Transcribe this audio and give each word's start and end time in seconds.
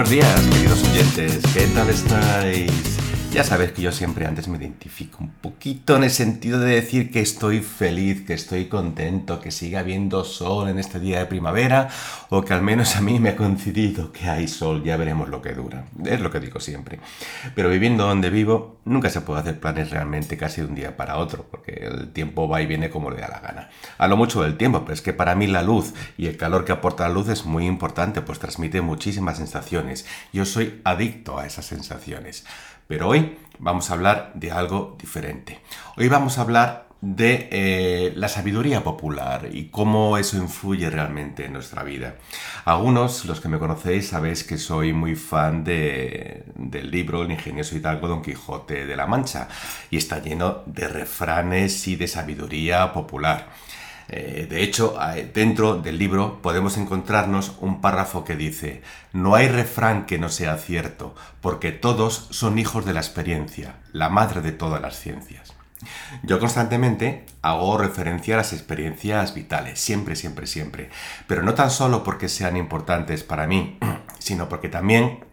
Buenos 0.00 0.12
días, 0.12 0.40
queridos 0.46 0.82
oyentes, 0.82 1.40
¿qué 1.52 1.66
tal 1.74 1.90
estáis? 1.90 2.99
Ya 3.32 3.44
sabes 3.44 3.70
que 3.70 3.82
yo 3.82 3.92
siempre 3.92 4.26
antes 4.26 4.48
me 4.48 4.58
identifico 4.58 5.18
un 5.20 5.30
poquito 5.30 5.94
en 5.94 6.02
el 6.02 6.10
sentido 6.10 6.58
de 6.58 6.74
decir 6.74 7.12
que 7.12 7.20
estoy 7.20 7.60
feliz, 7.60 8.26
que 8.26 8.34
estoy 8.34 8.64
contento, 8.64 9.40
que 9.40 9.52
siga 9.52 9.80
habiendo 9.80 10.24
sol 10.24 10.68
en 10.68 10.80
este 10.80 10.98
día 10.98 11.20
de 11.20 11.26
primavera 11.26 11.88
o 12.28 12.42
que 12.42 12.54
al 12.54 12.62
menos 12.62 12.96
a 12.96 13.00
mí 13.00 13.20
me 13.20 13.30
ha 13.30 13.36
coincidido 13.36 14.10
que 14.10 14.28
hay 14.28 14.48
sol, 14.48 14.82
ya 14.82 14.96
veremos 14.96 15.28
lo 15.28 15.40
que 15.40 15.52
dura. 15.52 15.84
Es 16.04 16.20
lo 16.20 16.32
que 16.32 16.40
digo 16.40 16.58
siempre. 16.58 16.98
Pero 17.54 17.70
viviendo 17.70 18.04
donde 18.04 18.30
vivo, 18.30 18.80
nunca 18.84 19.10
se 19.10 19.20
puede 19.20 19.40
hacer 19.40 19.60
planes 19.60 19.90
realmente 19.90 20.36
casi 20.36 20.62
de 20.62 20.66
un 20.66 20.74
día 20.74 20.96
para 20.96 21.16
otro, 21.16 21.46
porque 21.48 21.72
el 21.86 22.12
tiempo 22.12 22.48
va 22.48 22.60
y 22.60 22.66
viene 22.66 22.90
como 22.90 23.12
le 23.12 23.20
da 23.20 23.28
la 23.28 23.38
gana. 23.38 23.70
Hablo 23.96 24.16
mucho 24.16 24.42
del 24.42 24.56
tiempo, 24.56 24.80
pero 24.80 24.94
es 24.94 25.02
que 25.02 25.12
para 25.12 25.36
mí 25.36 25.46
la 25.46 25.62
luz 25.62 25.94
y 26.18 26.26
el 26.26 26.36
calor 26.36 26.64
que 26.64 26.72
aporta 26.72 27.06
la 27.06 27.14
luz 27.14 27.28
es 27.28 27.46
muy 27.46 27.66
importante, 27.66 28.22
pues 28.22 28.40
transmite 28.40 28.80
muchísimas 28.80 29.36
sensaciones. 29.36 30.04
Yo 30.32 30.44
soy 30.44 30.80
adicto 30.82 31.38
a 31.38 31.46
esas 31.46 31.66
sensaciones. 31.66 32.44
Pero 32.90 33.06
hoy 33.06 33.36
vamos 33.60 33.88
a 33.88 33.94
hablar 33.94 34.32
de 34.34 34.50
algo 34.50 34.96
diferente. 35.00 35.60
Hoy 35.96 36.08
vamos 36.08 36.38
a 36.38 36.40
hablar 36.40 36.88
de 37.00 37.48
eh, 37.52 38.12
la 38.16 38.26
sabiduría 38.26 38.82
popular 38.82 39.48
y 39.52 39.66
cómo 39.66 40.18
eso 40.18 40.38
influye 40.38 40.90
realmente 40.90 41.44
en 41.44 41.52
nuestra 41.52 41.84
vida. 41.84 42.16
Algunos, 42.64 43.26
los 43.26 43.40
que 43.40 43.48
me 43.48 43.60
conocéis, 43.60 44.08
sabéis 44.08 44.42
que 44.42 44.58
soy 44.58 44.92
muy 44.92 45.14
fan 45.14 45.62
de, 45.62 46.42
del 46.56 46.90
libro 46.90 47.22
El 47.22 47.30
ingenioso 47.30 47.76
hidalgo 47.76 48.08
Don 48.08 48.22
Quijote 48.22 48.84
de 48.84 48.96
la 48.96 49.06
Mancha 49.06 49.46
y 49.88 49.96
está 49.96 50.18
lleno 50.18 50.64
de 50.66 50.88
refranes 50.88 51.86
y 51.86 51.94
de 51.94 52.08
sabiduría 52.08 52.92
popular. 52.92 53.50
Eh, 54.12 54.48
de 54.50 54.64
hecho, 54.64 54.98
dentro 55.32 55.76
del 55.76 55.96
libro 55.96 56.42
podemos 56.42 56.76
encontrarnos 56.76 57.52
un 57.60 57.80
párrafo 57.80 58.24
que 58.24 58.34
dice, 58.34 58.82
no 59.12 59.36
hay 59.36 59.46
refrán 59.46 60.04
que 60.04 60.18
no 60.18 60.28
sea 60.28 60.56
cierto, 60.58 61.14
porque 61.40 61.70
todos 61.70 62.26
son 62.30 62.58
hijos 62.58 62.84
de 62.84 62.92
la 62.92 63.00
experiencia, 63.00 63.76
la 63.92 64.08
madre 64.08 64.40
de 64.40 64.50
todas 64.50 64.82
las 64.82 64.98
ciencias. 64.98 65.54
Yo 66.24 66.40
constantemente 66.40 67.24
hago 67.40 67.78
referencia 67.78 68.34
a 68.34 68.38
las 68.38 68.52
experiencias 68.52 69.32
vitales, 69.32 69.80
siempre, 69.80 70.16
siempre, 70.16 70.48
siempre, 70.48 70.90
pero 71.28 71.44
no 71.44 71.54
tan 71.54 71.70
solo 71.70 72.02
porque 72.02 72.28
sean 72.28 72.56
importantes 72.56 73.22
para 73.22 73.46
mí, 73.46 73.78
sino 74.18 74.48
porque 74.48 74.68
también 74.68 75.24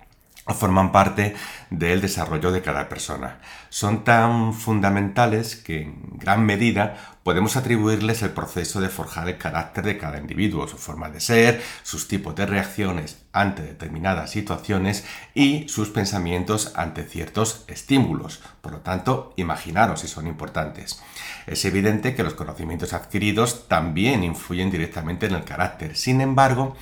forman 0.53 0.91
parte 0.91 1.35
del 1.69 2.01
desarrollo 2.01 2.51
de 2.51 2.61
cada 2.61 2.87
persona. 2.89 3.39
Son 3.69 4.03
tan 4.03 4.53
fundamentales 4.53 5.55
que 5.55 5.83
en 5.83 6.17
gran 6.17 6.45
medida 6.45 7.17
podemos 7.23 7.57
atribuirles 7.57 8.21
el 8.21 8.29
proceso 8.29 8.79
de 8.79 8.87
forjar 8.87 9.27
el 9.27 9.37
carácter 9.37 9.83
de 9.83 9.97
cada 9.97 10.17
individuo, 10.17 10.67
su 10.67 10.77
forma 10.77 11.09
de 11.09 11.19
ser, 11.19 11.61
sus 11.83 12.07
tipos 12.07 12.35
de 12.35 12.45
reacciones 12.45 13.25
ante 13.33 13.61
determinadas 13.61 14.31
situaciones 14.31 15.05
y 15.35 15.67
sus 15.67 15.89
pensamientos 15.89 16.71
ante 16.75 17.03
ciertos 17.03 17.65
estímulos. 17.67 18.41
Por 18.61 18.71
lo 18.71 18.79
tanto, 18.79 19.33
imaginaros 19.35 19.99
si 19.99 20.07
son 20.07 20.27
importantes. 20.27 21.03
Es 21.45 21.65
evidente 21.65 22.15
que 22.15 22.23
los 22.23 22.33
conocimientos 22.33 22.93
adquiridos 22.93 23.67
también 23.67 24.23
influyen 24.23 24.71
directamente 24.71 25.25
en 25.25 25.33
el 25.33 25.43
carácter. 25.43 25.97
Sin 25.97 26.21
embargo, 26.21 26.77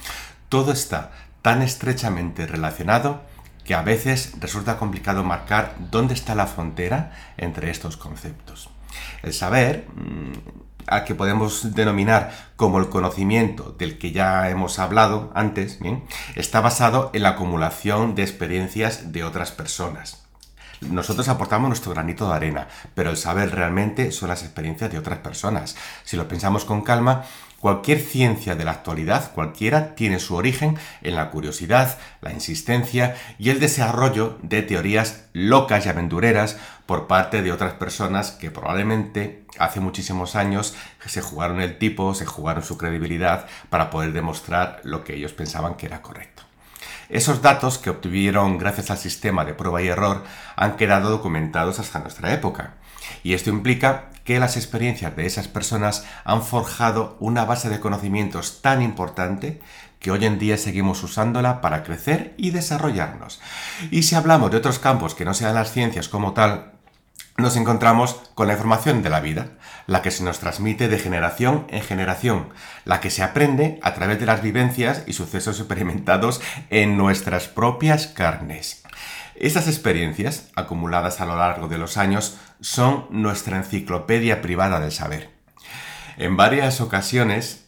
todo 0.49 0.71
está 0.71 1.11
tan 1.41 1.61
estrechamente 1.61 2.45
relacionado 2.45 3.21
que 3.65 3.75
a 3.75 3.81
veces 3.81 4.33
resulta 4.39 4.77
complicado 4.77 5.23
marcar 5.23 5.75
dónde 5.91 6.13
está 6.13 6.35
la 6.35 6.47
frontera 6.47 7.11
entre 7.37 7.71
estos 7.71 7.97
conceptos. 7.97 8.69
El 9.23 9.33
saber, 9.33 9.87
mm, 9.95 10.33
al 10.87 11.03
que 11.03 11.15
podemos 11.15 11.73
denominar 11.73 12.31
como 12.55 12.79
el 12.79 12.89
conocimiento 12.89 13.75
del 13.77 13.97
que 13.97 14.11
ya 14.11 14.49
hemos 14.49 14.77
hablado 14.77 15.31
antes, 15.33 15.79
está 16.35 16.61
basado 16.61 17.09
en 17.13 17.23
la 17.23 17.29
acumulación 17.29 18.13
de 18.13 18.21
experiencias 18.21 19.11
de 19.11 19.23
otras 19.23 19.51
personas. 19.51 20.25
Nosotros 20.81 21.27
aportamos 21.29 21.69
nuestro 21.69 21.93
granito 21.93 22.27
de 22.27 22.35
arena, 22.35 22.67
pero 22.93 23.09
el 23.09 23.17
saber 23.17 23.55
realmente 23.55 24.11
son 24.11 24.29
las 24.29 24.43
experiencias 24.43 24.91
de 24.91 24.99
otras 24.99 25.19
personas. 25.19 25.75
Si 26.03 26.17
lo 26.17 26.27
pensamos 26.27 26.65
con 26.65 26.81
calma, 26.81 27.23
Cualquier 27.65 27.99
ciencia 27.99 28.53
de 28.53 28.63
la 28.63 28.73
actualidad, 28.73 29.31
cualquiera, 29.33 29.95
tiene 29.95 30.19
su 30.19 30.35
origen 30.35 30.77
en 31.01 31.15
la 31.15 31.31
curiosidad, 31.31 31.97
la 32.21 32.31
insistencia 32.31 33.15
y 33.39 33.49
el 33.49 33.59
desarrollo 33.59 34.37
de 34.43 34.61
teorías 34.61 35.23
locas 35.33 35.83
y 35.83 35.89
aventureras 35.89 36.57
por 36.85 37.07
parte 37.07 37.41
de 37.41 37.51
otras 37.51 37.73
personas 37.73 38.29
que 38.29 38.51
probablemente 38.51 39.47
hace 39.57 39.79
muchísimos 39.79 40.35
años 40.35 40.75
se 41.07 41.23
jugaron 41.23 41.59
el 41.59 41.79
tipo, 41.79 42.13
se 42.13 42.27
jugaron 42.27 42.61
su 42.61 42.77
credibilidad 42.77 43.47
para 43.71 43.89
poder 43.89 44.13
demostrar 44.13 44.79
lo 44.83 45.03
que 45.03 45.15
ellos 45.15 45.33
pensaban 45.33 45.73
que 45.73 45.87
era 45.87 46.03
correcto. 46.03 46.43
Esos 47.09 47.41
datos 47.41 47.79
que 47.79 47.89
obtuvieron 47.89 48.59
gracias 48.59 48.91
al 48.91 48.99
sistema 48.99 49.43
de 49.43 49.55
prueba 49.55 49.81
y 49.81 49.87
error 49.87 50.23
han 50.55 50.75
quedado 50.75 51.09
documentados 51.09 51.79
hasta 51.79 51.97
nuestra 51.97 52.31
época. 52.31 52.75
Y 53.23 53.33
esto 53.33 53.49
implica 53.49 54.09
que 54.25 54.39
las 54.39 54.57
experiencias 54.57 55.15
de 55.15 55.25
esas 55.25 55.47
personas 55.47 56.03
han 56.25 56.43
forjado 56.43 57.15
una 57.21 57.45
base 57.45 57.69
de 57.69 57.79
conocimientos 57.79 58.61
tan 58.61 58.81
importante 58.81 59.61
que 59.99 60.11
hoy 60.11 60.25
en 60.25 60.37
día 60.37 60.57
seguimos 60.57 61.01
usándola 61.03 61.61
para 61.61 61.83
crecer 61.83 62.33
y 62.37 62.49
desarrollarnos. 62.51 63.39
Y 63.91 64.03
si 64.03 64.15
hablamos 64.15 64.51
de 64.51 64.57
otros 64.57 64.79
campos 64.79 65.15
que 65.15 65.25
no 65.25 65.33
sean 65.33 65.55
las 65.55 65.71
ciencias 65.71 66.09
como 66.09 66.33
tal, 66.33 66.73
nos 67.37 67.55
encontramos 67.55 68.21
con 68.33 68.47
la 68.47 68.53
información 68.53 69.03
de 69.03 69.09
la 69.09 69.19
vida, 69.19 69.49
la 69.87 70.01
que 70.01 70.11
se 70.11 70.23
nos 70.23 70.39
transmite 70.39 70.87
de 70.87 70.99
generación 70.99 71.67
en 71.69 71.81
generación, 71.81 72.49
la 72.85 73.01
que 73.01 73.09
se 73.09 73.23
aprende 73.23 73.79
a 73.83 73.93
través 73.93 74.19
de 74.19 74.25
las 74.25 74.41
vivencias 74.41 75.03
y 75.05 75.13
sucesos 75.13 75.59
experimentados 75.59 76.41
en 76.69 76.97
nuestras 76.97 77.47
propias 77.47 78.07
carnes. 78.07 78.83
Estas 79.35 79.67
experiencias, 79.67 80.49
acumuladas 80.55 81.19
a 81.19 81.25
lo 81.25 81.35
largo 81.35 81.67
de 81.67 81.77
los 81.77 81.97
años, 81.97 82.37
son 82.61 83.05
nuestra 83.09 83.57
enciclopedia 83.57 84.41
privada 84.41 84.79
del 84.79 84.91
saber. 84.91 85.29
En 86.17 86.37
varias 86.37 86.79
ocasiones, 86.79 87.65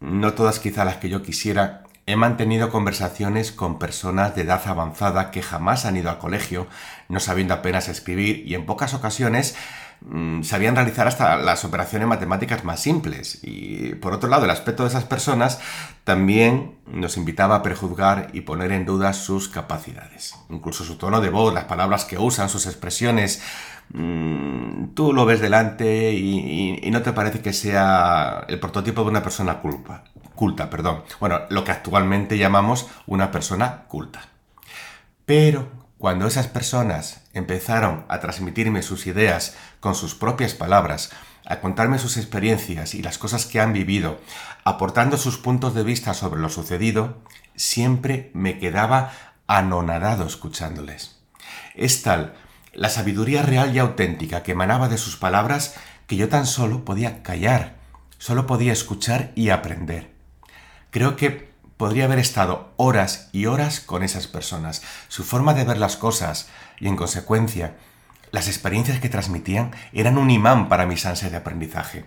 no 0.00 0.34
todas 0.34 0.60
quizá 0.60 0.84
las 0.84 0.96
que 0.96 1.08
yo 1.08 1.22
quisiera, 1.22 1.84
he 2.04 2.16
mantenido 2.16 2.70
conversaciones 2.70 3.52
con 3.52 3.78
personas 3.78 4.34
de 4.34 4.42
edad 4.42 4.60
avanzada 4.66 5.30
que 5.30 5.42
jamás 5.42 5.86
han 5.86 5.96
ido 5.96 6.10
al 6.10 6.18
colegio, 6.18 6.66
no 7.08 7.20
sabiendo 7.20 7.54
apenas 7.54 7.88
escribir 7.88 8.46
y 8.46 8.54
en 8.54 8.66
pocas 8.66 8.92
ocasiones 8.92 9.56
Mm, 10.02 10.42
sabían 10.44 10.76
realizar 10.76 11.06
hasta 11.06 11.36
las 11.36 11.64
operaciones 11.64 12.08
matemáticas 12.08 12.64
más 12.64 12.80
simples. 12.80 13.38
Y 13.42 13.94
por 13.96 14.14
otro 14.14 14.30
lado, 14.30 14.44
el 14.44 14.50
aspecto 14.50 14.82
de 14.82 14.88
esas 14.88 15.04
personas 15.04 15.60
también 16.04 16.78
nos 16.86 17.16
invitaba 17.16 17.56
a 17.56 17.62
prejuzgar 17.62 18.30
y 18.32 18.40
poner 18.42 18.72
en 18.72 18.86
duda 18.86 19.12
sus 19.12 19.48
capacidades. 19.48 20.34
Incluso 20.48 20.84
su 20.84 20.96
tono 20.96 21.20
de 21.20 21.30
voz, 21.30 21.52
las 21.52 21.64
palabras 21.64 22.04
que 22.04 22.18
usan, 22.18 22.48
sus 22.48 22.66
expresiones. 22.66 23.42
Mm, 23.92 24.94
tú 24.94 25.12
lo 25.12 25.26
ves 25.26 25.40
delante 25.40 26.12
y, 26.12 26.90
no 26.90 27.02
te 27.02 27.12
parece 27.12 27.40
que 27.40 27.52
sea 27.52 28.44
el 28.48 28.58
prototipo 28.58 29.02
de 29.02 29.10
una 29.10 29.22
persona 29.22 29.60
culpa, 29.60 30.04
culta. 30.34 30.70
Perdón. 30.70 31.02
Bueno, 31.20 31.40
lo 31.50 31.62
que 31.62 31.72
actualmente 31.72 32.38
llamamos 32.38 32.88
una 33.06 33.30
persona 33.30 33.84
culta. 33.86 34.22
Pero 35.26 35.79
cuando 36.00 36.26
esas 36.26 36.46
personas 36.46 37.20
empezaron 37.34 38.06
a 38.08 38.20
transmitirme 38.20 38.80
sus 38.80 39.06
ideas 39.06 39.54
con 39.80 39.94
sus 39.94 40.14
propias 40.14 40.54
palabras, 40.54 41.10
a 41.44 41.60
contarme 41.60 41.98
sus 41.98 42.16
experiencias 42.16 42.94
y 42.94 43.02
las 43.02 43.18
cosas 43.18 43.44
que 43.44 43.60
han 43.60 43.74
vivido, 43.74 44.18
aportando 44.64 45.18
sus 45.18 45.36
puntos 45.36 45.74
de 45.74 45.84
vista 45.84 46.14
sobre 46.14 46.40
lo 46.40 46.48
sucedido, 46.48 47.18
siempre 47.54 48.30
me 48.32 48.58
quedaba 48.58 49.12
anonadado 49.46 50.26
escuchándoles. 50.26 51.20
Es 51.74 52.00
tal 52.00 52.32
la 52.72 52.88
sabiduría 52.88 53.42
real 53.42 53.76
y 53.76 53.78
auténtica 53.78 54.42
que 54.42 54.52
emanaba 54.52 54.88
de 54.88 54.96
sus 54.96 55.16
palabras 55.16 55.74
que 56.06 56.16
yo 56.16 56.30
tan 56.30 56.46
solo 56.46 56.86
podía 56.86 57.22
callar, 57.22 57.76
solo 58.16 58.46
podía 58.46 58.72
escuchar 58.72 59.32
y 59.34 59.50
aprender. 59.50 60.14
Creo 60.90 61.16
que 61.16 61.49
podría 61.80 62.04
haber 62.04 62.18
estado 62.18 62.74
horas 62.76 63.30
y 63.32 63.46
horas 63.46 63.80
con 63.80 64.02
esas 64.02 64.26
personas. 64.26 64.82
Su 65.08 65.24
forma 65.24 65.54
de 65.54 65.64
ver 65.64 65.78
las 65.78 65.96
cosas 65.96 66.50
y, 66.78 66.88
en 66.88 66.94
consecuencia, 66.94 67.74
las 68.32 68.48
experiencias 68.48 69.00
que 69.00 69.08
transmitían 69.08 69.70
eran 69.94 70.18
un 70.18 70.30
imán 70.30 70.68
para 70.68 70.84
mis 70.84 71.06
ansias 71.06 71.30
de 71.30 71.38
aprendizaje. 71.38 72.04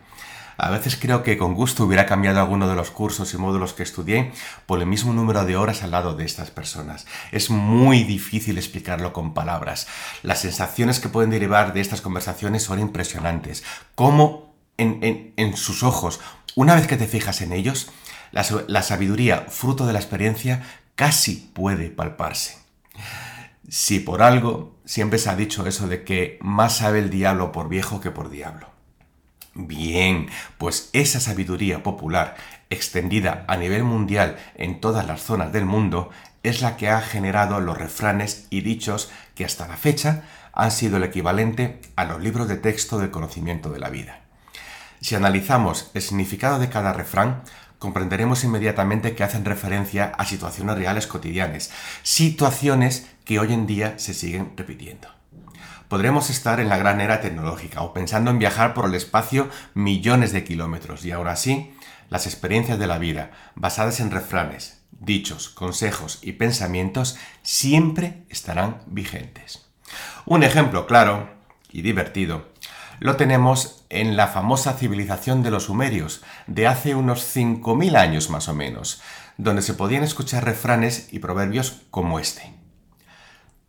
A 0.58 0.70
veces 0.70 0.96
creo 0.96 1.24
que 1.24 1.40
con 1.40 1.56
gusto 1.56 1.86
hubiera 1.86 2.06
cambiado 2.06 2.40
alguno 2.40 2.70
de 2.70 2.76
los 2.76 2.92
cursos 2.92 3.34
y 3.34 3.38
módulos 3.40 3.74
que 3.74 3.82
estudié 3.82 4.32
por 4.68 4.80
el 4.80 4.86
mismo 4.86 5.12
número 5.12 5.44
de 5.44 5.58
horas 5.58 5.82
al 5.82 5.90
lado 5.90 6.14
de 6.14 6.26
estas 6.26 6.52
personas. 6.52 7.08
Es 7.32 7.50
muy 7.50 8.04
difícil 8.04 8.60
explicarlo 8.60 9.12
con 9.12 9.34
palabras. 9.34 9.88
Las 10.22 10.42
sensaciones 10.42 11.00
que 11.00 11.10
pueden 11.10 11.32
derivar 11.32 11.74
de 11.74 11.82
estas 11.82 12.02
conversaciones 12.02 12.62
son 12.62 12.78
impresionantes. 12.78 13.64
Cómo 13.96 14.54
en, 14.78 15.34
en 15.36 15.58
sus 15.58 15.82
ojos, 15.82 16.20
una 16.54 16.76
vez 16.76 16.86
que 16.86 16.98
te 16.98 17.08
fijas 17.08 17.42
en 17.42 17.54
ellos, 17.54 17.90
la, 18.34 18.82
sabiduría, 18.82 19.46
fruto 19.48 19.86
de 19.86 19.94
la 19.94 20.00
experiencia, 20.00 20.64
casi 20.96 21.52
puede 21.54 21.90
palparse. 21.90 22.58
Si 23.70 24.00
por 24.00 24.22
algo 24.22 24.76
siempre 24.86 25.20
se 25.20 25.30
ha 25.30 25.36
dicho 25.36 25.66
eso 25.68 25.88
de 25.88 26.04
que 26.04 26.40
más 26.42 26.78
sabe 26.78 27.00
el 27.00 27.10
diablo 27.10 27.52
por 27.52 27.70
viejo 27.70 28.02
que 28.02 28.12
por 28.12 28.30
diablo. 28.30 28.68
Bien, 29.54 30.30
pues 30.58 30.90
esa 30.94 31.20
sabiduría 31.20 31.84
popular, 31.84 32.36
extendida 32.72 33.46
a 33.48 33.56
nivel 33.56 33.84
mundial 33.84 34.38
en 34.56 34.82
todas 34.82 35.06
las 35.06 35.22
zonas 35.22 35.54
del 35.54 35.66
mundo, 35.66 36.10
es 36.42 36.62
la 36.62 36.76
que 36.76 36.90
ha 36.90 37.02
generado 37.02 37.60
los 37.60 37.78
refranes 37.78 38.48
y 38.50 38.62
dichos 38.62 39.12
que 39.36 39.46
hasta 39.46 39.68
la 39.68 39.78
fecha 39.78 40.24
han 40.54 40.72
sido 40.72 40.98
el 40.98 41.04
equivalente 41.04 41.80
a 41.96 42.06
los 42.06 42.22
libros 42.22 42.48
de 42.48 42.58
texto 42.58 42.98
del 42.98 43.12
conocimiento 43.12 43.70
de 43.70 43.80
la 43.80 43.90
vida. 43.90 44.22
Si 45.04 45.16
analizamos 45.16 45.92
el 45.94 46.02
significado 46.02 46.60
de 46.60 46.70
cada 46.70 46.94
refrán, 46.94 47.44
comprenderemos 47.84 48.46
inmediatamente 48.46 49.14
que 49.14 49.26
hacen 49.26 49.44
referencia 49.44 50.14
a 50.18 50.24
situaciones 50.24 50.78
reales 50.78 51.06
cotidianas, 51.06 51.70
situaciones 52.02 53.10
que 53.26 53.40
hoy 53.40 53.52
en 53.52 53.68
día 53.68 54.00
se 54.00 54.14
siguen 54.14 54.54
repitiendo. 54.56 55.10
Podremos 55.90 56.30
estar 56.30 56.62
en 56.62 56.70
la 56.70 56.78
gran 56.78 57.02
era 57.02 57.20
tecnológica 57.20 57.82
o 57.82 57.92
pensando 57.92 58.32
en 58.32 58.40
viajar 58.40 58.74
por 58.74 58.86
el 58.86 58.96
espacio 58.96 59.50
millones 59.74 60.32
de 60.32 60.46
kilómetros 60.46 61.04
y 61.04 61.12
aún 61.12 61.28
así, 61.28 61.74
las 62.08 62.26
experiencias 62.26 62.80
de 62.80 62.88
la 62.88 63.00
vida, 63.00 63.32
basadas 63.56 64.00
en 64.00 64.12
refranes, 64.12 64.82
dichos, 64.92 65.50
consejos 65.50 66.20
y 66.22 66.32
pensamientos, 66.32 67.18
siempre 67.42 68.24
estarán 68.30 68.82
vigentes. 68.86 69.66
Un 70.26 70.44
ejemplo 70.44 70.88
claro 70.88 71.30
y 71.70 71.82
divertido 71.82 72.53
lo 73.04 73.18
tenemos 73.18 73.84
en 73.90 74.16
la 74.16 74.28
famosa 74.28 74.76
civilización 74.76 75.44
de 75.44 75.52
los 75.52 75.64
sumerios, 75.64 76.24
de 76.48 76.68
hace 76.68 76.96
unos 76.96 77.36
5.000 77.36 77.98
años 77.98 78.30
más 78.30 78.48
o 78.48 78.54
menos, 78.54 79.02
donde 79.38 79.62
se 79.62 79.74
podían 79.74 80.04
escuchar 80.04 80.46
refranes 80.46 81.10
y 81.12 81.20
proverbios 81.20 81.82
como 81.92 82.18
este. 82.18 82.54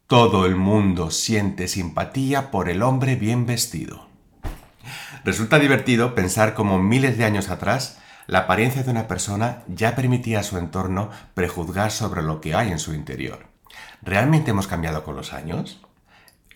Todo 0.06 0.46
el 0.46 0.54
mundo 0.54 1.10
siente 1.10 1.66
simpatía 1.66 2.52
por 2.52 2.68
el 2.68 2.80
hombre 2.80 3.16
bien 3.16 3.44
vestido. 3.44 4.06
Resulta 5.24 5.58
divertido 5.58 6.14
pensar 6.14 6.54
cómo 6.54 6.78
miles 6.78 7.18
de 7.18 7.24
años 7.24 7.50
atrás 7.50 7.98
la 8.28 8.40
apariencia 8.40 8.84
de 8.84 8.92
una 8.92 9.08
persona 9.08 9.64
ya 9.66 9.96
permitía 9.96 10.38
a 10.38 10.44
su 10.44 10.58
entorno 10.58 11.10
prejuzgar 11.34 11.90
sobre 11.90 12.22
lo 12.22 12.40
que 12.40 12.54
hay 12.54 12.70
en 12.70 12.78
su 12.78 12.94
interior. 12.94 13.48
¿Realmente 14.00 14.52
hemos 14.52 14.68
cambiado 14.68 15.02
con 15.02 15.16
los 15.16 15.32
años? 15.32 15.83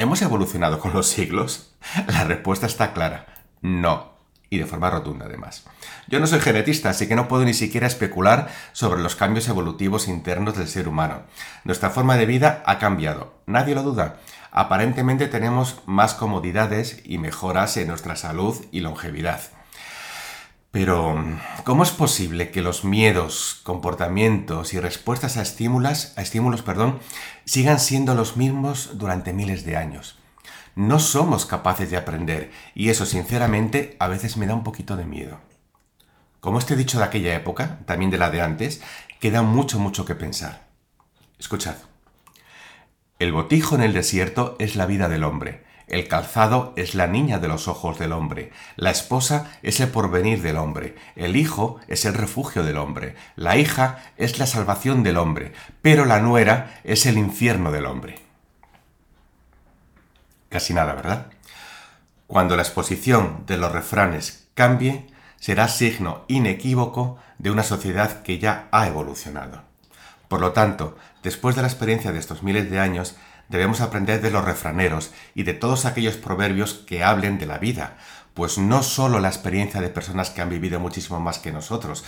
¿Hemos 0.00 0.22
evolucionado 0.22 0.78
con 0.78 0.92
los 0.92 1.08
siglos? 1.08 1.72
La 2.06 2.22
respuesta 2.22 2.66
está 2.66 2.92
clara. 2.92 3.26
No. 3.62 4.12
Y 4.48 4.58
de 4.58 4.64
forma 4.64 4.90
rotunda 4.90 5.26
además. 5.26 5.64
Yo 6.06 6.20
no 6.20 6.28
soy 6.28 6.38
genetista, 6.38 6.90
así 6.90 7.08
que 7.08 7.16
no 7.16 7.26
puedo 7.26 7.44
ni 7.44 7.52
siquiera 7.52 7.88
especular 7.88 8.48
sobre 8.70 9.02
los 9.02 9.16
cambios 9.16 9.48
evolutivos 9.48 10.06
internos 10.06 10.56
del 10.56 10.68
ser 10.68 10.86
humano. 10.86 11.22
Nuestra 11.64 11.90
forma 11.90 12.16
de 12.16 12.26
vida 12.26 12.62
ha 12.64 12.78
cambiado, 12.78 13.34
nadie 13.46 13.74
lo 13.74 13.82
duda. 13.82 14.20
Aparentemente 14.52 15.26
tenemos 15.26 15.82
más 15.86 16.14
comodidades 16.14 17.02
y 17.04 17.18
mejoras 17.18 17.76
en 17.76 17.88
nuestra 17.88 18.14
salud 18.14 18.64
y 18.70 18.80
longevidad. 18.80 19.40
Pero, 20.70 21.24
¿cómo 21.64 21.82
es 21.82 21.90
posible 21.90 22.50
que 22.50 22.60
los 22.60 22.84
miedos, 22.84 23.60
comportamientos 23.62 24.74
y 24.74 24.80
respuestas 24.80 25.38
a 25.38 25.42
estímulos, 25.42 26.12
a 26.16 26.22
estímulos 26.22 26.60
perdón, 26.60 27.00
sigan 27.46 27.80
siendo 27.80 28.14
los 28.14 28.36
mismos 28.36 28.98
durante 28.98 29.32
miles 29.32 29.64
de 29.64 29.78
años? 29.78 30.18
No 30.74 30.98
somos 30.98 31.46
capaces 31.46 31.90
de 31.90 31.96
aprender 31.96 32.52
y 32.74 32.90
eso 32.90 33.06
sinceramente 33.06 33.96
a 33.98 34.08
veces 34.08 34.36
me 34.36 34.46
da 34.46 34.54
un 34.54 34.62
poquito 34.62 34.96
de 34.96 35.06
miedo. 35.06 35.40
Como 36.40 36.58
este 36.58 36.76
dicho 36.76 36.98
de 36.98 37.04
aquella 37.04 37.34
época, 37.34 37.80
también 37.86 38.10
de 38.10 38.18
la 38.18 38.30
de 38.30 38.42
antes, 38.42 38.82
queda 39.20 39.40
mucho, 39.40 39.78
mucho 39.78 40.04
que 40.04 40.14
pensar. 40.14 40.68
Escuchad. 41.38 41.76
El 43.18 43.32
botijo 43.32 43.74
en 43.74 43.82
el 43.82 43.94
desierto 43.94 44.54
es 44.58 44.76
la 44.76 44.86
vida 44.86 45.08
del 45.08 45.24
hombre 45.24 45.67
el 45.88 46.08
calzado 46.08 46.72
es 46.76 46.94
la 46.94 47.06
niña 47.06 47.38
de 47.38 47.48
los 47.48 47.68
ojos 47.68 47.98
del 47.98 48.12
hombre, 48.12 48.52
la 48.76 48.90
esposa 48.90 49.50
es 49.62 49.80
el 49.80 49.88
porvenir 49.88 50.42
del 50.42 50.56
hombre, 50.56 50.96
el 51.16 51.36
hijo 51.36 51.80
es 51.88 52.04
el 52.04 52.14
refugio 52.14 52.62
del 52.62 52.78
hombre, 52.78 53.16
la 53.36 53.56
hija 53.56 53.98
es 54.16 54.38
la 54.38 54.46
salvación 54.46 55.02
del 55.02 55.16
hombre, 55.16 55.52
pero 55.82 56.04
la 56.04 56.20
nuera 56.20 56.80
es 56.84 57.06
el 57.06 57.18
infierno 57.18 57.72
del 57.72 57.86
hombre. 57.86 58.20
Casi 60.48 60.72
nada, 60.72 60.94
¿verdad? 60.94 61.26
Cuando 62.26 62.56
la 62.56 62.62
exposición 62.62 63.44
de 63.46 63.56
los 63.56 63.72
refranes 63.72 64.48
cambie, 64.54 65.06
será 65.36 65.68
signo 65.68 66.24
inequívoco 66.28 67.18
de 67.38 67.50
una 67.50 67.62
sociedad 67.62 68.22
que 68.22 68.38
ya 68.38 68.68
ha 68.70 68.86
evolucionado. 68.86 69.62
Por 70.28 70.40
lo 70.40 70.52
tanto, 70.52 70.96
después 71.22 71.56
de 71.56 71.62
la 71.62 71.68
experiencia 71.68 72.12
de 72.12 72.18
estos 72.18 72.42
miles 72.42 72.70
de 72.70 72.80
años, 72.80 73.16
debemos 73.48 73.80
aprender 73.80 74.20
de 74.20 74.30
los 74.30 74.44
refraneros 74.44 75.12
y 75.34 75.42
de 75.42 75.54
todos 75.54 75.84
aquellos 75.84 76.16
proverbios 76.16 76.74
que 76.74 77.04
hablen 77.04 77.38
de 77.38 77.46
la 77.46 77.58
vida, 77.58 77.96
pues 78.34 78.58
no 78.58 78.82
solo 78.82 79.20
la 79.20 79.28
experiencia 79.28 79.80
de 79.80 79.88
personas 79.88 80.30
que 80.30 80.42
han 80.42 80.50
vivido 80.50 80.80
muchísimo 80.80 81.18
más 81.20 81.38
que 81.38 81.52
nosotros 81.52 82.04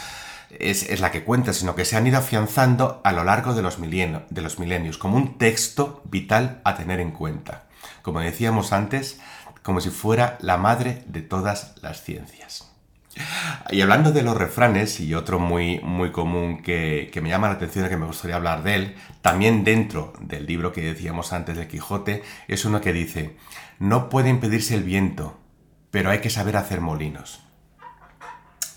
es, 0.59 1.01
la 1.01 1.11
que 1.11 1.25
cuenta, 1.25 1.53
sino 1.53 1.75
que 1.75 1.85
se 1.85 1.97
han 1.97 2.07
ido 2.07 2.19
afianzando 2.19 3.01
a 3.05 3.13
lo 3.13 3.25
largo 3.25 3.55
de 3.55 3.63
los, 3.63 3.79
milenios 3.79 4.99
como 4.99 5.17
un 5.17 5.39
texto 5.39 6.03
vital 6.05 6.61
a 6.65 6.77
tener 6.77 7.01
en 7.01 7.13
cuenta. 7.13 7.65
Como 8.03 8.21
decíamos 8.21 8.73
antes, 8.73 9.21
como 9.63 9.81
si 9.81 9.91
fuera 9.91 10.39
la 10.41 10.57
madre 10.57 11.05
de 11.07 11.23
todas 11.23 11.75
las 11.83 12.03
ciencias. 12.03 12.70
Y 13.71 13.81
hablando 13.81 14.13
de 14.13 14.23
los 14.23 14.37
refranes, 14.37 15.01
y 15.01 15.15
otro 15.15 15.39
muy, 15.39 15.81
muy 15.81 16.13
común 16.13 16.63
que, 16.63 17.11
me 17.23 17.29
llama 17.29 17.49
la 17.49 17.55
atención 17.55 17.87
y 17.87 17.89
que 17.89 17.97
me 17.97 18.07
gustaría 18.07 18.37
hablar 18.37 18.63
de 18.63 18.75
él, 18.75 18.97
también 19.21 19.65
dentro 19.65 20.13
del 20.21 20.47
libro 20.47 20.73
que 20.73 20.83
decíamos 20.83 21.33
antes 21.33 21.57
de 21.57 21.69
Quijote, 21.69 22.23
es 22.49 22.65
uno 22.65 22.81
que 22.81 22.93
dice, 22.93 23.37
no 23.79 24.09
puede 24.09 24.29
impedirse 24.29 24.75
el 24.75 24.85
viento, 24.85 25.39
pero 25.91 26.11
hay 26.11 26.21
que 26.21 26.31
saber 26.31 26.57
hacer 26.57 26.81
molinos. 26.81 27.41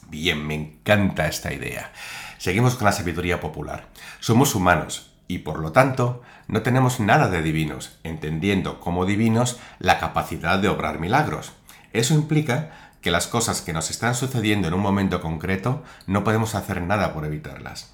Bien, 0.10 0.46
me 0.46 0.56
encanta 0.56 1.28
esta 1.28 1.54
idea. 1.54 1.92
Seguimos 2.38 2.76
con 2.76 2.86
la 2.86 2.92
sabiduría 2.92 3.40
popular. 3.40 3.88
Somos 4.20 4.54
humanos 4.54 5.12
y 5.28 5.40
por 5.40 5.60
lo 5.60 5.72
tanto 5.72 6.22
no 6.48 6.62
tenemos 6.62 7.00
nada 7.00 7.30
de 7.30 7.42
divinos, 7.42 7.98
entendiendo 8.04 8.80
como 8.80 9.06
divinos 9.06 9.60
la 9.80 10.00
capacidad 10.00 10.60
de 10.60 10.68
obrar 10.68 11.00
milagros. 11.00 11.54
Eso 11.94 12.14
implica 12.14 12.93
que 13.04 13.12
las 13.12 13.28
cosas 13.28 13.62
que 13.62 13.74
nos 13.74 13.92
están 13.92 14.16
sucediendo 14.16 14.68
en 14.68 14.74
un 14.74 14.80
momento 14.80 15.22
concreto 15.22 15.84
no 16.08 16.24
podemos 16.24 16.56
hacer 16.56 16.82
nada 16.82 17.14
por 17.14 17.26
evitarlas. 17.26 17.92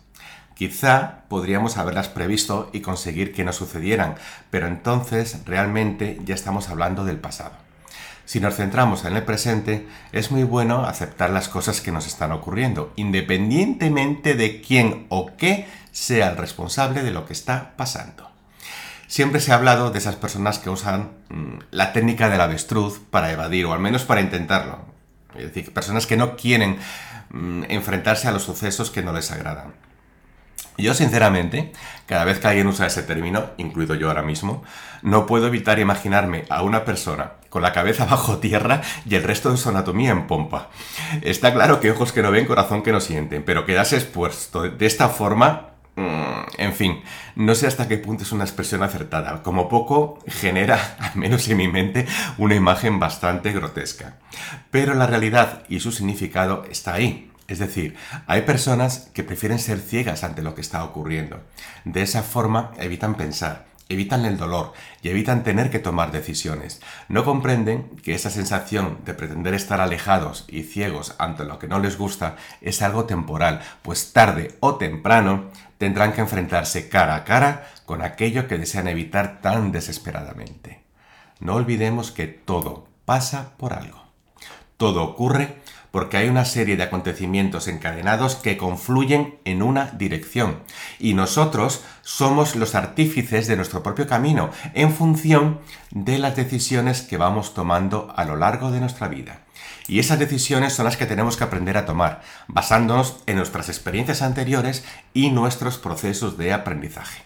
Quizá 0.54 1.24
podríamos 1.30 1.78
haberlas 1.78 2.10
previsto 2.10 2.70
y 2.74 2.82
conseguir 2.82 3.34
que 3.34 3.44
no 3.44 3.52
sucedieran, 3.52 4.16
pero 4.52 4.68
entonces 4.68 5.42
realmente 5.46 6.22
ya 6.26 6.36
estamos 6.36 6.70
hablando 6.70 7.06
del 7.06 7.18
pasado. 7.18 7.54
Si 8.26 8.40
nos 8.40 8.56
centramos 8.56 9.06
en 9.06 9.16
el 9.16 9.24
presente, 9.24 9.88
es 10.12 10.30
muy 10.30 10.44
bueno 10.44 10.86
aceptar 10.86 11.32
las 11.32 11.50
cosas 11.50 11.82
que 11.82 11.92
nos 11.92 12.06
están 12.06 12.32
ocurriendo, 12.32 12.94
independientemente 12.96 14.36
de 14.36 14.62
quién 14.62 15.08
o 15.10 15.32
qué 15.38 15.68
sea 15.92 16.30
el 16.30 16.38
responsable 16.38 17.02
de 17.02 17.12
lo 17.12 17.26
que 17.26 17.34
está 17.34 17.74
pasando. 17.76 18.30
Siempre 19.08 19.40
se 19.40 19.52
ha 19.52 19.56
hablado 19.56 19.90
de 19.90 19.98
esas 19.98 20.18
personas 20.18 20.60
que 20.60 20.70
usan 20.70 21.10
mm, 21.30 21.60
la 21.72 21.94
técnica 21.94 22.30
del 22.30 22.42
avestruz 22.42 23.00
para 23.10 23.32
evadir, 23.32 23.66
o 23.66 23.74
al 23.74 23.80
menos 23.80 24.04
para 24.04 24.22
intentarlo. 24.22 24.89
Es 25.36 25.44
decir, 25.44 25.74
personas 25.74 26.08
que 26.08 26.18
no 26.18 26.36
quieren 26.36 26.78
mm, 27.30 27.64
enfrentarse 27.70 28.28
a 28.28 28.32
los 28.32 28.44
sucesos 28.44 28.92
que 28.92 29.04
no 29.04 29.14
les 29.14 29.32
agradan. 29.32 29.74
Yo, 30.80 30.94
sinceramente, 30.94 31.74
cada 32.06 32.24
vez 32.24 32.40
que 32.40 32.48
alguien 32.48 32.68
usa 32.68 32.88
ese 32.88 33.04
término, 33.04 33.52
incluido 33.58 33.96
yo 33.96 34.08
ahora 34.08 34.22
mismo, 34.22 34.64
no 35.02 35.26
puedo 35.26 35.48
evitar 35.48 35.78
imaginarme 35.78 36.46
a 36.50 36.64
una 36.64 36.86
persona 36.86 37.34
con 37.50 37.62
la 37.62 37.74
cabeza 37.74 38.06
bajo 38.10 38.38
tierra 38.38 38.82
y 39.06 39.16
el 39.16 39.24
resto 39.24 39.52
de 39.52 39.58
su 39.58 39.70
anatomía 39.70 40.12
en 40.12 40.28
pompa. 40.28 40.70
Está 41.22 41.54
claro 41.54 41.80
que 41.80 41.92
ojos 41.92 42.12
que 42.12 42.22
no 42.22 42.32
ven, 42.32 42.46
corazón 42.46 42.82
que 42.82 42.92
no 42.92 43.02
sienten, 43.02 43.44
pero 43.44 43.66
quedarse 43.66 43.98
expuesto 43.98 44.64
de 44.64 44.86
esta 44.86 45.10
forma 45.10 45.70
en 46.58 46.74
fin, 46.74 47.02
no 47.36 47.56
sé 47.56 47.68
hasta 47.68 47.88
qué 47.88 47.98
punto 47.98 48.24
es 48.24 48.32
una 48.32 48.44
expresión 48.44 48.84
acertada. 48.84 49.44
Como 49.44 49.70
poco 49.70 50.20
genera, 50.28 50.80
al 51.00 51.16
menos 51.16 51.48
en 51.48 51.58
mi 51.58 51.68
mente, 51.68 52.06
una 52.38 52.56
imagen 52.56 53.00
bastante 53.00 53.52
grotesca. 53.52 54.18
Pero 54.72 54.94
la 54.94 55.08
realidad 55.08 55.64
y 55.70 55.80
su 55.80 55.92
significado 55.92 56.66
está 56.70 56.94
ahí. 56.94 57.32
Es 57.48 57.58
decir, 57.58 57.96
hay 58.28 58.44
personas 58.44 59.10
que 59.14 59.24
prefieren 59.24 59.58
ser 59.58 59.80
ciegas 59.80 60.24
ante 60.24 60.44
lo 60.44 60.54
que 60.54 60.62
está 60.62 60.84
ocurriendo. 60.84 61.42
De 61.84 62.04
esa 62.04 62.22
forma 62.22 62.72
evitan 62.78 63.16
pensar, 63.16 63.66
evitan 63.90 64.24
el 64.26 64.38
dolor 64.38 64.74
y 65.02 65.10
evitan 65.10 65.44
tener 65.44 65.72
que 65.72 65.80
tomar 65.80 66.12
decisiones. 66.12 66.80
No 67.08 67.26
comprenden 67.26 67.90
que 68.04 68.14
esa 68.14 68.30
sensación 68.30 69.00
de 69.04 69.16
pretender 69.16 69.56
estar 69.56 69.82
alejados 69.82 70.46
y 70.48 70.62
ciegos 70.62 71.16
ante 71.18 71.44
lo 71.44 71.58
que 71.58 71.68
no 71.68 71.80
les 71.80 71.98
gusta 71.98 72.36
es 72.62 72.84
algo 72.84 73.06
temporal, 73.06 73.62
pues 73.82 74.14
tarde 74.14 74.56
o 74.60 74.76
temprano 74.76 75.50
tendrán 75.80 76.12
que 76.12 76.22
enfrentarse 76.22 76.90
cara 76.90 77.16
a 77.16 77.24
cara 77.24 77.66
con 77.88 78.04
aquello 78.04 78.48
que 78.48 78.60
desean 78.60 78.88
evitar 78.88 79.40
tan 79.42 79.72
desesperadamente. 79.72 80.84
No 81.40 81.56
olvidemos 81.56 82.12
que 82.12 82.28
todo 82.28 82.86
pasa 83.06 83.56
por 83.58 83.74
algo. 83.74 84.04
Todo 84.76 85.04
ocurre 85.04 85.56
porque 85.92 86.18
hay 86.18 86.30
una 86.30 86.46
serie 86.46 86.78
de 86.78 86.84
acontecimientos 86.84 87.68
encadenados 87.68 88.36
que 88.36 88.58
confluyen 88.58 89.40
en 89.46 89.62
una 89.62 89.88
dirección 89.92 90.60
y 91.00 91.14
nosotros 91.14 91.84
somos 92.02 92.56
los 92.56 92.76
artífices 92.76 93.48
de 93.48 93.56
nuestro 93.56 93.84
propio 93.84 94.08
camino 94.08 94.52
en 94.74 94.94
función 94.94 95.60
de 95.92 96.18
las 96.20 96.36
decisiones 96.36 97.02
que 97.02 97.18
vamos 97.18 97.54
tomando 97.54 98.14
a 98.16 98.26
lo 98.26 98.36
largo 98.36 98.72
de 98.72 98.80
nuestra 98.80 99.08
vida. 99.08 99.42
Y 99.88 100.00
esas 100.00 100.20
decisiones 100.20 100.74
son 100.74 100.86
las 100.86 100.98
que 100.98 101.08
tenemos 101.08 101.36
que 101.36 101.44
aprender 101.44 101.76
a 101.76 101.86
tomar, 101.86 102.22
basándonos 102.48 103.18
en 103.26 103.38
nuestras 103.38 103.70
experiencias 103.70 104.22
anteriores 104.22 104.86
y 105.14 105.32
nuestros 105.32 105.80
procesos 105.80 106.38
de 106.38 106.54
aprendizaje. 106.54 107.24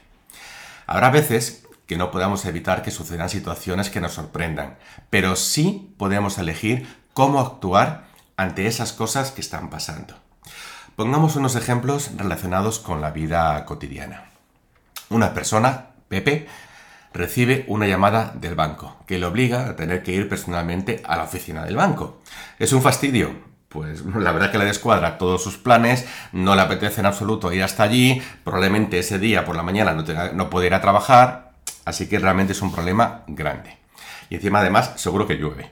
Habrá 0.88 1.10
veces 1.10 1.67
que 1.88 1.98
no 1.98 2.12
podamos 2.12 2.46
evitar 2.46 2.82
que 2.82 2.91
sucedan 2.91 3.29
situaciones 3.29 3.89
que 3.89 4.00
nos 4.00 4.13
sorprendan, 4.13 4.77
pero 5.10 5.36
sí 5.36 5.93
podemos 5.98 6.38
elegir 6.38 6.88
cómo 7.13 7.39
actuar 7.39 8.05
ante 8.38 8.68
esas 8.68 8.94
cosas 8.94 9.32
que 9.32 9.42
están 9.42 9.70
pasando. 9.70 10.16
Pongamos 10.96 11.36
unos 11.36 11.56
ejemplos 11.56 12.12
relacionados 12.18 12.80
con 12.80 13.02
la 13.02 13.12
vida 13.12 13.66
cotidiana. 13.66 14.25
Una 15.10 15.34
persona, 15.34 15.88
Pepe, 16.08 16.48
recibe 17.13 17.66
una 17.68 17.88
llamada 17.88 18.34
del 18.36 18.56
banco 18.56 18.98
que 19.08 19.18
le 19.18 19.25
obliga 19.25 19.68
a 19.68 19.75
tener 19.75 20.04
que 20.04 20.12
ir 20.12 20.28
personalmente 20.28 21.02
a 21.06 21.16
la 21.16 21.24
oficina 21.24 21.63
del 21.63 21.75
banco. 21.75 22.22
Es 22.60 22.74
un 22.74 22.82
fastidio, 22.82 23.32
pues 23.70 24.04
la 24.06 24.32
verdad 24.32 24.52
que 24.52 24.58
le 24.58 24.66
descuadra 24.66 25.18
todos 25.18 25.44
sus 25.44 25.58
planes, 25.58 26.06
no 26.32 26.56
le 26.56 26.62
apetece 26.62 27.02
en 27.02 27.08
absoluto 27.08 27.52
ir 27.52 27.63
hasta 27.63 27.84
allí, 27.84 28.22
probablemente 28.44 29.00
ese 29.00 29.20
día 29.20 29.46
por 29.46 29.56
la 29.56 29.63
mañana 29.63 29.94
no, 29.94 30.04
no 30.34 30.50
puede 30.50 30.68
ir 30.68 30.74
a 30.74 30.82
trabajar, 30.82 31.54
así 31.86 32.08
que 32.08 32.20
realmente 32.20 32.54
es 32.54 32.62
un 32.62 32.72
problema 32.72 33.24
grande. 33.28 33.78
Y 34.30 34.36
encima 34.36 34.60
además 34.60 34.94
seguro 34.96 35.28
que 35.28 35.36
llueve. 35.36 35.72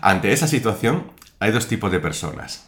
Ante 0.00 0.32
esa 0.32 0.46
situación 0.46 1.10
hay 1.40 1.50
dos 1.50 1.66
tipos 1.66 1.90
de 1.90 2.00
personas. 2.00 2.66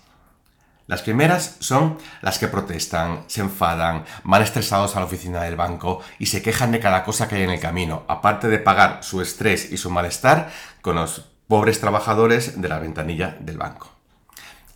Las 0.88 1.02
primeras 1.02 1.56
son 1.60 1.98
las 2.22 2.38
que 2.38 2.48
protestan, 2.48 3.24
se 3.28 3.40
enfadan, 3.40 4.04
van 4.24 4.42
estresados 4.42 4.96
a 4.96 5.00
la 5.00 5.06
oficina 5.06 5.42
del 5.42 5.54
banco 5.54 6.00
y 6.18 6.26
se 6.26 6.42
quejan 6.42 6.72
de 6.72 6.80
cada 6.80 7.04
cosa 7.04 7.28
que 7.28 7.36
hay 7.36 7.42
en 7.44 7.50
el 7.50 7.60
camino, 7.60 8.04
aparte 8.08 8.48
de 8.48 8.58
pagar 8.58 9.04
su 9.04 9.20
estrés 9.20 9.70
y 9.70 9.76
su 9.76 9.90
malestar 9.90 10.50
con 10.80 10.96
los 10.96 11.30
pobres 11.46 11.80
trabajadores 11.80 12.60
de 12.60 12.68
la 12.68 12.80
ventanilla 12.80 13.36
del 13.38 13.58
banco. 13.58 13.92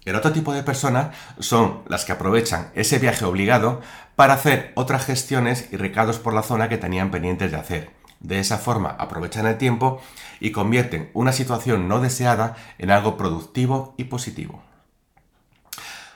El 0.04 0.14
otro 0.14 0.32
tipo 0.32 0.52
de 0.52 0.62
personas 0.62 1.16
son 1.40 1.82
las 1.88 2.04
que 2.04 2.12
aprovechan 2.12 2.70
ese 2.74 3.00
viaje 3.00 3.24
obligado 3.24 3.80
para 4.14 4.34
hacer 4.34 4.72
otras 4.76 5.04
gestiones 5.04 5.68
y 5.72 5.76
recados 5.76 6.20
por 6.20 6.32
la 6.32 6.44
zona 6.44 6.68
que 6.68 6.78
tenían 6.78 7.10
pendientes 7.10 7.50
de 7.50 7.56
hacer. 7.56 7.95
De 8.20 8.38
esa 8.38 8.58
forma 8.58 8.90
aprovechan 8.90 9.46
el 9.46 9.58
tiempo 9.58 10.00
y 10.40 10.50
convierten 10.52 11.10
una 11.14 11.32
situación 11.32 11.88
no 11.88 12.00
deseada 12.00 12.56
en 12.78 12.90
algo 12.90 13.16
productivo 13.16 13.94
y 13.96 14.04
positivo. 14.04 14.62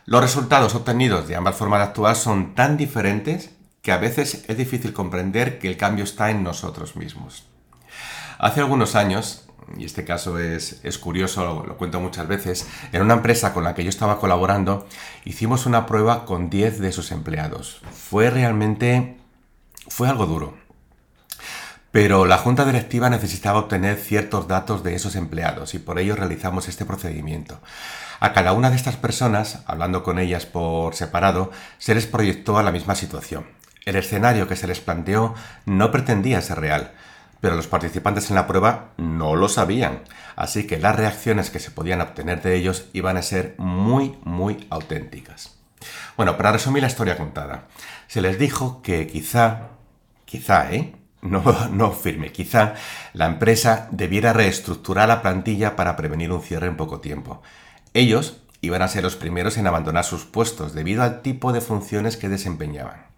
Los 0.06 0.22
resultados 0.22 0.74
obtenidos 0.74 1.28
de 1.28 1.36
ambas 1.36 1.56
formas 1.56 1.80
de 1.80 1.84
actuar 1.84 2.16
son 2.16 2.54
tan 2.54 2.76
diferentes 2.76 3.50
que 3.82 3.92
a 3.92 3.98
veces 3.98 4.44
es 4.48 4.56
difícil 4.56 4.92
comprender 4.92 5.58
que 5.58 5.68
el 5.68 5.76
cambio 5.76 6.04
está 6.04 6.30
en 6.30 6.42
nosotros 6.42 6.96
mismos. 6.96 7.46
Hace 8.38 8.60
algunos 8.60 8.94
años, 8.94 9.46
y 9.76 9.84
este 9.84 10.04
caso 10.04 10.38
es, 10.38 10.80
curioso, 10.98 11.64
lo, 11.66 11.76
cuento 11.76 12.00
muchas 12.00 12.26
veces, 12.26 12.66
en 12.92 13.02
una 13.02 13.14
empresa 13.14 13.52
con 13.52 13.64
la 13.64 13.74
que 13.74 13.84
yo 13.84 13.90
estaba 13.90 14.18
colaborando, 14.18 14.86
hicimos 15.24 15.66
una 15.66 15.86
prueba 15.86 16.24
con 16.24 16.50
10 16.50 16.80
de 16.80 16.92
sus 16.92 17.12
empleados. 17.12 17.80
Fue 17.92 18.30
realmente... 18.30 19.18
fue 19.88 20.08
algo 20.08 20.26
duro. 20.26 20.59
Pero 21.92 22.24
la 22.24 22.38
junta 22.38 22.64
directiva 22.64 23.10
necesitaba 23.10 23.58
obtener 23.58 23.96
ciertos 23.96 24.46
datos 24.46 24.84
de 24.84 24.94
esos 24.94 25.16
empleados 25.16 25.74
y 25.74 25.80
por 25.80 25.98
ello 25.98 26.14
realizamos 26.14 26.68
este 26.68 26.84
procedimiento. 26.84 27.60
A 28.20 28.32
cada 28.32 28.52
una 28.52 28.70
de 28.70 28.76
estas 28.76 28.96
personas, 28.96 29.62
hablando 29.66 30.02
con 30.04 30.18
ellas 30.18 30.46
por 30.46 30.94
separado, 30.94 31.50
se 31.78 31.94
les 31.94 32.06
proyectó 32.06 32.58
a 32.58 32.62
la 32.62 32.70
misma 32.70 32.94
situación. 32.94 33.46
El 33.86 33.96
escenario 33.96 34.46
que 34.46 34.56
se 34.56 34.66
les 34.66 34.78
planteó 34.78 35.34
no 35.64 35.90
pretendía 35.90 36.42
ser 36.42 36.60
real, 36.60 36.92
pero 37.40 37.56
los 37.56 37.66
participantes 37.66 38.28
en 38.28 38.36
la 38.36 38.46
prueba 38.46 38.90
no 38.98 39.34
lo 39.34 39.48
sabían, 39.48 40.02
así 40.36 40.66
que 40.66 40.78
las 40.78 40.94
reacciones 40.94 41.50
que 41.50 41.58
se 41.58 41.70
podían 41.70 42.02
obtener 42.02 42.42
de 42.42 42.54
ellos 42.54 42.86
iban 42.92 43.16
a 43.16 43.22
ser 43.22 43.54
muy, 43.58 44.18
muy 44.22 44.66
auténticas. 44.70 45.56
Bueno, 46.16 46.36
para 46.36 46.52
resumir 46.52 46.82
la 46.82 46.88
historia 46.88 47.16
contada, 47.16 47.68
se 48.06 48.20
les 48.20 48.38
dijo 48.38 48.82
que 48.82 49.06
quizá, 49.06 49.68
quizá, 50.26 50.70
¿eh? 50.70 50.94
No, 51.70 51.92
firme, 51.92 52.32
quizá 52.32 52.74
la 53.12 53.26
empresa 53.26 53.88
debiera 53.90 54.32
reestructurar 54.32 55.08
la 55.08 55.22
plantilla 55.22 55.76
para 55.76 55.96
prevenir 55.96 56.32
un 56.32 56.42
cierre 56.42 56.66
en 56.66 56.76
poco 56.76 57.00
tiempo. 57.00 57.42
Ellos 57.94 58.38
iban 58.62 58.82
a 58.82 58.88
ser 58.88 59.02
los 59.02 59.16
primeros 59.16 59.56
en 59.56 59.66
abandonar 59.66 60.04
sus 60.04 60.24
puestos 60.24 60.74
debido 60.74 61.02
al 61.02 61.22
tipo 61.22 61.52
de 61.52 61.60
funciones 61.60 62.16
que 62.16 62.28
desempeñaban. 62.28 63.10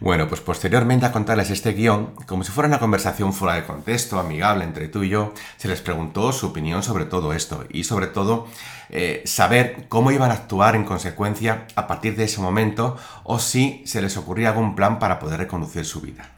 Bueno, 0.00 0.28
pues 0.28 0.40
posteriormente 0.40 1.06
a 1.06 1.12
contarles 1.12 1.50
este 1.50 1.72
guion, 1.72 2.14
como 2.26 2.44
si 2.44 2.52
fuera 2.52 2.68
una 2.68 2.78
conversación 2.78 3.32
fuera 3.32 3.54
de 3.54 3.64
contexto, 3.64 4.18
amigable 4.18 4.64
entre 4.64 4.88
tú 4.88 5.02
y 5.02 5.08
yo, 5.08 5.32
se 5.56 5.68
les 5.68 5.80
preguntó 5.80 6.32
su 6.32 6.48
opinión 6.48 6.82
sobre 6.82 7.06
todo 7.06 7.32
esto 7.32 7.64
y 7.70 7.84
sobre 7.84 8.06
todo 8.08 8.46
eh, 8.90 9.22
saber 9.24 9.86
cómo 9.88 10.10
iban 10.10 10.30
a 10.30 10.34
actuar 10.34 10.76
en 10.76 10.84
consecuencia 10.84 11.66
a 11.76 11.86
partir 11.86 12.14
de 12.16 12.24
ese 12.24 12.40
momento 12.40 12.96
o 13.24 13.38
si 13.38 13.82
se 13.86 14.02
les 14.02 14.16
ocurría 14.16 14.50
algún 14.50 14.74
plan 14.74 14.98
para 14.98 15.18
poder 15.18 15.40
reconducir 15.40 15.86
su 15.86 16.02
vida. 16.02 16.30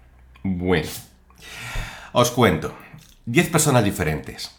Bueno, 0.44 0.88
os 2.12 2.30
cuento. 2.30 2.76
10 3.26 3.50
personas 3.50 3.84
diferentes, 3.84 4.52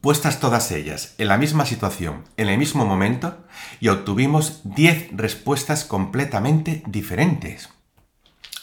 puestas 0.00 0.40
todas 0.40 0.72
ellas 0.72 1.14
en 1.18 1.28
la 1.28 1.36
misma 1.36 1.66
situación, 1.66 2.24
en 2.36 2.48
el 2.48 2.58
mismo 2.58 2.86
momento, 2.86 3.44
y 3.78 3.88
obtuvimos 3.88 4.62
10 4.64 5.10
respuestas 5.12 5.84
completamente 5.84 6.82
diferentes. 6.86 7.68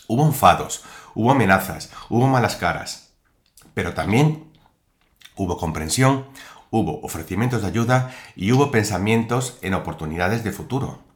Hubo 0.07 0.25
enfados, 0.25 0.83
hubo 1.13 1.31
amenazas, 1.31 1.91
hubo 2.09 2.27
malas 2.27 2.55
caras, 2.55 3.13
pero 3.73 3.93
también 3.93 4.51
hubo 5.35 5.57
comprensión, 5.57 6.25
hubo 6.71 6.99
ofrecimientos 7.01 7.61
de 7.61 7.67
ayuda 7.67 8.11
y 8.35 8.51
hubo 8.51 8.71
pensamientos 8.71 9.59
en 9.61 9.75
oportunidades 9.75 10.43
de 10.43 10.51
futuro. 10.51 11.12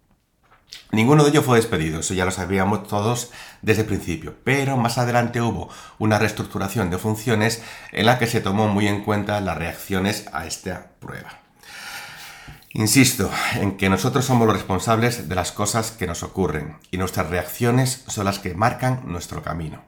Ninguno 0.92 1.24
de 1.24 1.32
ellos 1.32 1.46
fue 1.46 1.58
despedido, 1.58 2.00
eso 2.00 2.14
ya 2.14 2.26
lo 2.26 2.32
sabíamos 2.32 2.88
todos 2.88 3.32
desde 3.62 3.82
el 3.82 3.88
principio, 3.88 4.36
pero 4.44 4.78
más 4.78 4.98
adelante 4.98 5.42
hubo 5.42 5.70
una 6.00 6.18
reestructuración 6.18 6.90
de 6.90 6.98
funciones 6.98 7.62
en 7.92 8.06
la 8.06 8.18
que 8.20 8.28
se 8.28 8.40
tomó 8.40 8.68
muy 8.68 8.88
en 8.88 9.04
cuenta 9.04 9.42
las 9.42 9.58
reacciones 9.58 10.26
a 10.32 10.46
esta 10.46 10.92
prueba. 11.00 11.42
Insisto 12.72 13.32
en 13.56 13.76
que 13.76 13.90
nosotros 13.90 14.26
somos 14.26 14.48
los 14.48 14.56
responsables 14.56 15.28
de 15.28 15.36
las 15.36 15.52
cosas 15.52 15.92
que 15.92 16.08
nos 16.08 16.24
ocurren 16.24 16.78
y 16.92 16.98
nuestras 16.98 17.30
reacciones 17.30 18.04
son 18.08 18.26
las 18.26 18.40
que 18.40 18.54
marcan 18.54 19.02
nuestro 19.06 19.42
camino. 19.42 19.84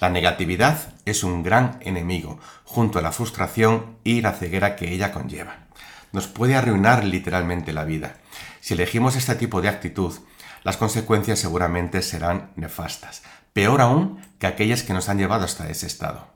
La 0.00 0.10
negatividad 0.10 0.94
es 1.04 1.22
un 1.22 1.42
gran 1.42 1.78
enemigo, 1.82 2.40
junto 2.64 2.98
a 2.98 3.02
la 3.02 3.12
frustración 3.12 3.98
y 4.04 4.20
la 4.20 4.32
ceguera 4.32 4.74
que 4.74 4.92
ella 4.92 5.12
conlleva. 5.12 5.66
Nos 6.12 6.26
puede 6.26 6.56
arruinar 6.56 7.04
literalmente 7.04 7.72
la 7.72 7.84
vida. 7.84 8.16
Si 8.60 8.74
elegimos 8.74 9.16
este 9.16 9.34
tipo 9.34 9.62
de 9.62 9.68
actitud, 9.68 10.14
las 10.62 10.76
consecuencias 10.76 11.38
seguramente 11.38 12.02
serán 12.02 12.52
nefastas, 12.56 13.22
peor 13.52 13.80
aún 13.80 14.20
que 14.38 14.46
aquellas 14.46 14.82
que 14.82 14.92
nos 14.92 15.08
han 15.08 15.18
llevado 15.18 15.44
hasta 15.44 15.68
ese 15.70 15.86
estado. 15.86 16.28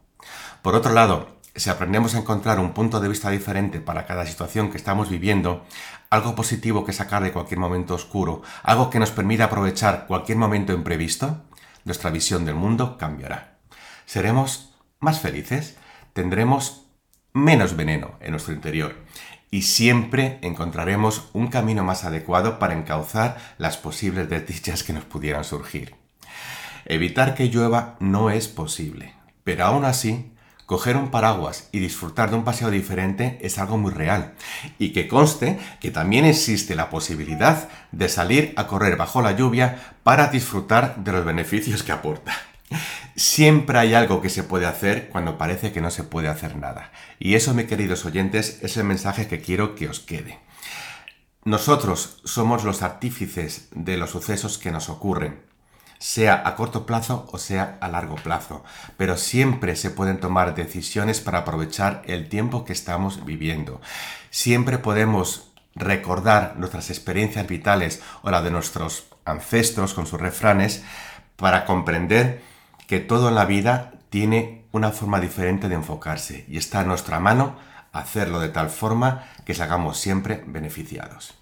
Por 0.63 0.75
otro 0.75 0.93
lado, 0.93 1.37
si 1.55 1.71
aprendemos 1.71 2.15
a 2.15 2.19
encontrar 2.19 2.59
un 2.59 2.73
punto 2.73 3.01
de 3.01 3.09
vista 3.09 3.31
diferente 3.31 3.81
para 3.81 4.07
cada 4.07 4.27
situación 4.27 4.71
que 4.71 4.79
estamos 4.79 5.11
viviendo, 5.11 5.65
algo 6.11 6.35
positivo 6.35 6.85
que 6.85 6.93
sacar 6.93 7.23
de 7.23 7.33
cualquier 7.33 7.61
momento 7.61 7.95
oscuro, 7.95 8.43
algo 8.63 8.91
que 8.91 8.99
nos 8.99 9.11
permita 9.11 9.45
aprovechar 9.45 10.07
cualquier 10.07 10.39
momento 10.39 10.73
imprevisto, 10.73 11.43
nuestra 11.85 12.11
visión 12.11 12.45
del 12.45 12.55
mundo 12.55 12.97
cambiará. 12.99 13.59
Seremos 14.07 14.75
más 14.99 15.21
felices, 15.21 15.77
tendremos 16.13 16.87
menos 17.35 17.77
veneno 17.77 18.13
en 18.21 18.31
nuestro 18.31 18.55
interior 18.55 18.97
y 19.55 19.63
siempre 19.63 20.41
encontraremos 20.43 21.31
un 21.33 21.47
camino 21.47 21.85
más 21.85 22.03
adecuado 22.03 22.59
para 22.59 22.75
encauzar 22.75 23.37
las 23.57 23.77
posibles 23.77 24.29
desdichas 24.29 24.83
que 24.83 24.93
nos 24.93 25.05
pudieran 25.05 25.45
surgir. 25.45 25.95
Evitar 26.87 27.37
que 27.37 27.49
llueva 27.49 27.95
no 28.01 28.31
es 28.31 28.49
posible, 28.49 29.15
pero 29.45 29.67
aún 29.67 29.85
así, 29.85 30.33
coger 30.67 30.97
un 30.97 31.13
paraguas 31.13 31.69
y 31.71 31.79
disfrutar 31.79 32.31
de 32.31 32.37
un 32.37 32.43
paseo 32.43 32.69
diferente 32.73 33.39
es 33.43 33.57
algo 33.61 33.79
muy 33.79 33.93
real. 33.93 34.35
Y 34.81 34.93
que 34.93 35.07
conste 35.07 35.61
que 35.81 35.93
también 35.93 36.25
existe 36.25 36.75
la 36.75 36.91
posibilidad 36.91 37.69
de 37.93 38.09
salir 38.09 38.55
a 38.57 38.67
correr 38.67 38.97
bajo 38.97 39.23
la 39.23 39.37
lluvia 39.37 39.95
para 40.03 40.27
disfrutar 40.33 40.97
de 41.05 41.13
los 41.13 41.25
beneficios 41.25 41.85
que 41.85 41.93
aporta. 41.93 42.35
Siempre 43.17 43.79
hay 43.79 43.95
algo 43.95 44.21
que 44.21 44.31
se 44.31 44.43
puede 44.43 44.67
hacer 44.67 45.09
cuando 45.09 45.39
parece 45.39 45.73
que 45.73 45.81
no 45.81 45.91
se 45.91 46.05
puede 46.05 46.29
hacer 46.29 46.57
nada. 46.57 46.93
Y 47.19 47.35
eso, 47.35 47.55
mis 47.55 47.67
queridos 47.67 48.05
oyentes, 48.05 48.59
es 48.63 48.77
el 48.77 48.85
mensaje 48.85 49.29
que 49.29 49.41
quiero 49.41 49.75
que 49.75 49.89
os 49.89 50.01
quede. 50.01 50.41
Nosotros 51.45 52.23
somos 52.25 52.65
los 52.65 52.83
artífices 52.83 53.69
de 53.73 53.99
los 53.99 54.11
sucesos 54.11 54.57
que 54.57 54.71
nos 54.71 54.89
ocurren, 54.89 55.43
sea 55.99 56.43
a 56.47 56.57
corto 56.57 56.87
plazo 56.87 57.29
o 57.33 57.39
sea 57.39 57.77
a 57.81 57.89
largo 57.89 58.17
plazo, 58.17 58.65
pero 58.97 59.17
siempre 59.17 59.77
se 59.77 59.91
pueden 59.91 60.21
tomar 60.21 60.55
decisiones 60.55 61.21
para 61.21 61.41
aprovechar 61.41 62.03
el 62.07 62.29
tiempo 62.29 62.65
que 62.65 62.73
estamos 62.73 63.25
viviendo. 63.27 63.81
Siempre 64.31 64.79
podemos 64.79 65.53
recordar 65.75 66.55
nuestras 66.57 66.91
experiencias 66.91 67.47
vitales 67.47 68.03
o 68.23 68.31
la 68.31 68.43
de 68.43 68.51
nuestros 68.51 69.07
ancestros 69.25 69.95
con 69.95 70.07
sus 70.07 70.21
refranes 70.21 70.83
para 71.37 71.65
comprender 71.65 72.43
que 72.87 73.01
todo 73.01 73.29
en 73.29 73.35
la 73.35 73.45
vida 73.45 73.93
tiene 74.11 74.65
una 74.73 74.91
forma 74.91 75.21
diferente 75.21 75.69
de 75.69 75.77
enfocarse 75.77 76.45
y 76.49 76.59
está 76.59 76.81
a 76.81 76.85
nuestra 76.85 77.21
mano 77.21 77.57
hacerlo 77.93 78.41
de 78.41 78.49
tal 78.49 78.71
forma 78.71 79.25
que 79.45 79.55
salgamos 79.55 79.99
siempre 79.99 80.43
beneficiados. 80.47 81.35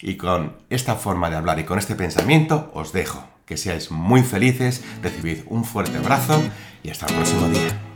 Y 0.00 0.16
con 0.16 0.56
esta 0.70 0.94
forma 0.94 1.28
de 1.28 1.36
hablar 1.36 1.58
y 1.58 1.64
con 1.64 1.78
este 1.78 1.96
pensamiento 1.96 2.70
os 2.74 2.92
dejo. 2.92 3.24
que 3.46 3.56
seáis 3.56 3.90
muy 3.90 4.22
felices, 4.22 4.84
recibid 5.02 5.38
un 5.46 5.64
fuerte 5.64 5.96
abrazo 5.96 6.38
y 6.82 6.90
hasta 6.90 7.06
el 7.06 7.14
próximo 7.14 7.48
día. 7.48 7.87